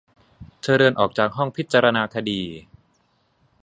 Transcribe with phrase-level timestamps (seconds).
[0.61, 2.41] เธอเดินออกจากห้องพิจารณาคดี